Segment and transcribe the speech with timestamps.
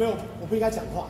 [0.00, 1.06] 没有，我不应该讲话。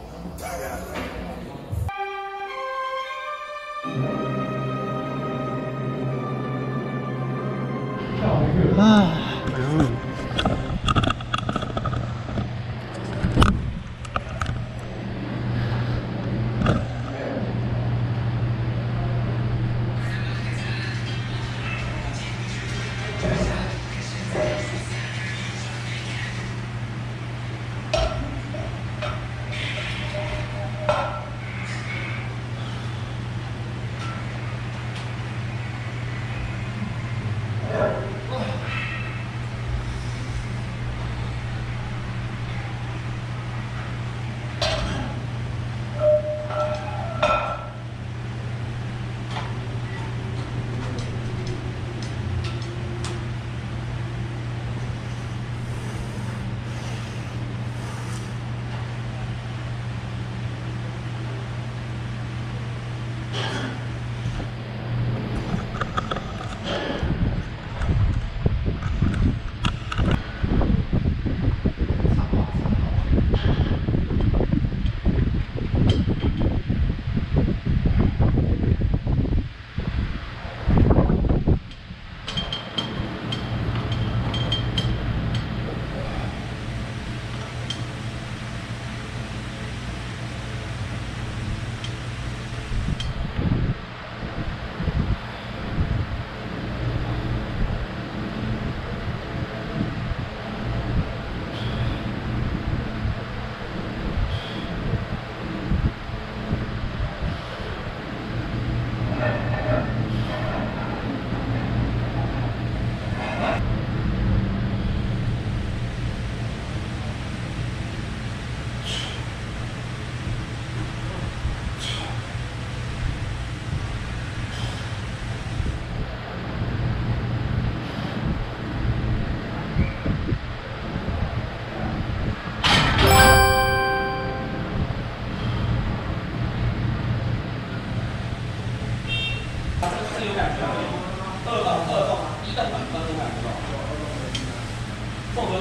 [8.77, 9.27] 唉。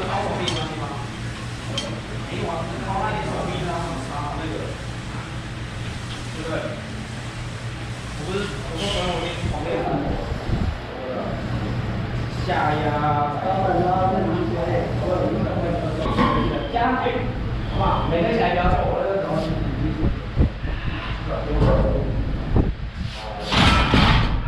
[0.07, 0.83] 高我一关的吗？
[2.29, 2.51] 没有啊，
[2.85, 3.67] 高那点差不多，
[4.07, 4.53] 差那个，
[6.35, 6.53] 对不对？
[8.25, 8.35] 不是，
[8.71, 9.91] 我跟我那朋友啊，
[12.45, 12.85] 下压，
[13.43, 14.59] 再拿起来，
[14.99, 15.11] 好了，
[17.77, 17.81] 好？
[18.85, 19.45] 我那个东西，
[21.29, 21.31] 啊，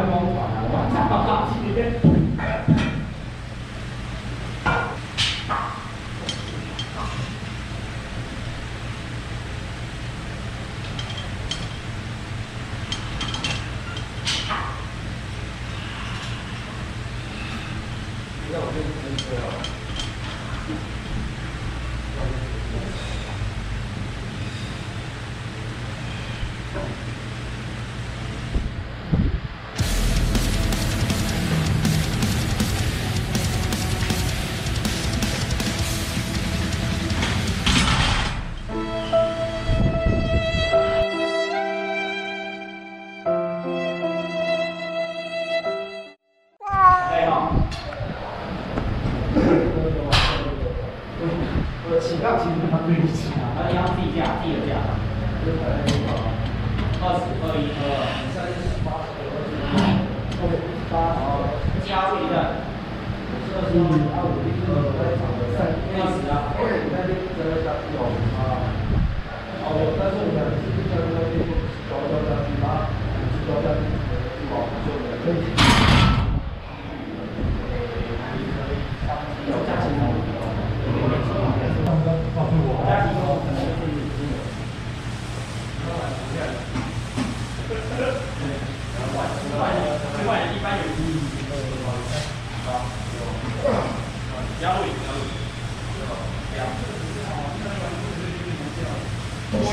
[52.55, 53.59] 是跟他对不起啊。
[53.59, 54.79] 他压地价，第二价。
[55.45, 57.85] 二十二一二，
[58.33, 60.57] 三十八十二十
[60.89, 61.53] 八，然后
[61.85, 62.65] 加这一段。
[63.55, 68.01] 二十二二五一二在场的三二十啊，后面你那边这个奖金有
[68.41, 68.41] 啊？
[69.63, 71.45] 哦，我但是我们是这个那边
[71.91, 72.89] 交交奖金吗？
[73.47, 73.85] 交交奖金，
[74.49, 75.64] 就我们可以。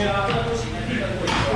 [0.03, 1.50] もしないでください。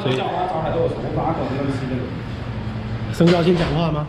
[0.00, 0.16] 所以
[3.12, 4.06] 升高先讲话吗？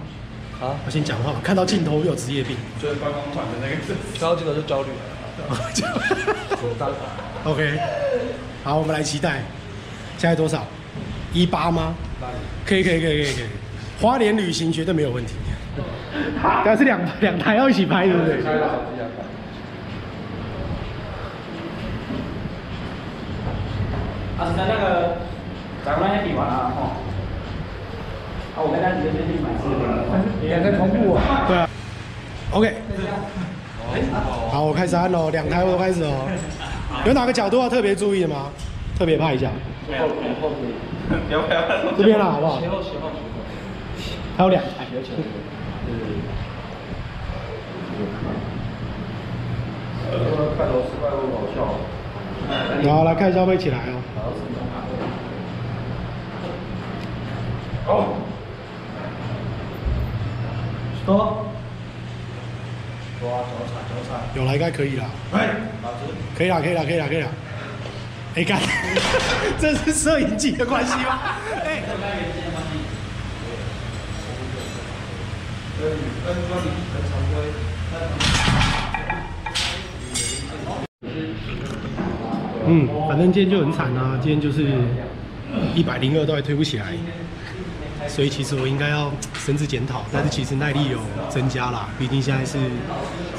[0.62, 1.34] 啊，我先讲话。
[1.44, 2.56] 看到镜头有职业病。
[2.82, 3.76] 就是观光团的那个，
[4.18, 4.88] 看到镜头就焦虑。
[7.44, 7.78] OK，
[8.64, 9.42] 好，我们来期待。
[10.18, 10.66] 现在多少？
[11.34, 11.94] 一八吗？
[12.66, 13.46] 可以，可以，可以，可以，可以。
[14.00, 15.34] 花莲旅行绝对没有问题。
[16.64, 18.38] 但是两两台要一起拍，对不对？
[24.40, 25.13] 啊，那那个，
[25.86, 26.96] 咱们也比完了哈。
[28.56, 29.84] 啊，我跟他直接先去买吃的。
[30.48, 31.46] 两个同步啊？
[31.48, 31.70] 对啊。
[32.52, 32.76] OK。
[34.52, 36.28] 好，我开始按喽，两台我都开始哦。
[37.06, 38.50] 有哪个角度要特别注意的吗？
[38.98, 39.50] 特别拍一下。
[39.90, 40.08] 没有，
[40.42, 40.72] 后面。
[41.28, 41.62] 不要不要。
[41.98, 42.60] 这边了，好不好？
[42.62, 43.10] 前后前后。
[44.38, 44.86] 还有两台。
[44.94, 45.24] 有前后。
[45.86, 46.22] 对对对。
[50.14, 50.14] 呃，
[50.58, 51.58] 看头失败会搞笑。
[52.88, 54.00] 好，来看一下会起来哦。
[57.88, 58.16] 哦。
[61.06, 61.46] 说。
[63.20, 64.10] 抓脚踩脚踩。
[64.36, 65.06] 有了，应该可以了。
[65.32, 65.50] 哎，
[66.38, 67.30] 可以了，可以了，可以了，可以了。
[68.36, 68.60] 哎，看，
[69.60, 71.20] 这是摄影机的关系吗？
[71.64, 71.84] 哎。
[82.66, 84.72] 嗯，反正今天就很惨啊，今天就是
[85.76, 86.94] 一百零二都还推不起来，
[88.08, 92.58] 所以其实我应该要深自检讨，但是其实耐力有增加啦，毕竟现在是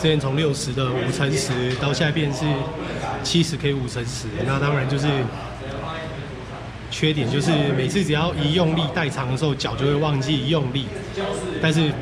[0.00, 2.44] 之前从六十的五乘十到现在变是
[3.22, 5.06] 七十 K 五乘十，那当然就是
[6.90, 10.86] 缺点就是每次只要一用力带长的时候，脚就会忘记用力，
[11.62, 11.92] 但是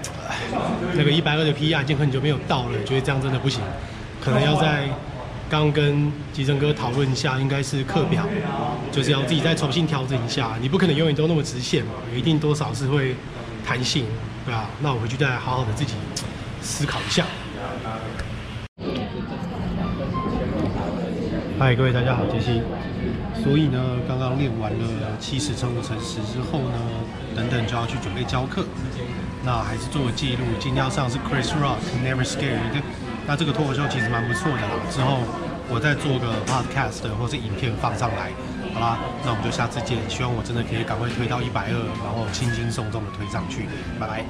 [0.94, 3.61] 那个一百二的 PR 已经很久没有到了，觉得这样真的不行，
[4.20, 4.88] 可能要在。
[5.52, 8.26] 刚跟吉成哥讨论一下，应该是课表，
[8.90, 10.56] 就是要自己再重新调整一下。
[10.62, 13.14] 你不可能永远都那么直线嘛，一定多少是会
[13.62, 14.06] 弹性，
[14.46, 14.70] 对吧？
[14.81, 15.93] 那我回去再好好的自己
[16.62, 17.26] 思考一下。
[21.58, 22.62] 嗨，各位大家好，杰西。
[23.44, 26.78] 所以呢，刚刚练完了七十乘五乘十之后呢，
[27.37, 28.64] 等等就要去准备教课。
[29.44, 32.81] 那还是做个记录，今天要上是 Chris Rock Never Scared。
[33.26, 35.20] 那这个脱口秀其实蛮不错的啦，之后
[35.69, 38.30] 我再做个 podcast 或是影片放上来，
[38.74, 43.66] 好啦，那我们就下次见，希望我真的可以赶快推到一百二，然后轻轻松松的推上去，
[44.00, 44.24] 拜拜。